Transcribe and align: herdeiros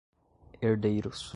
herdeiros 0.61 1.29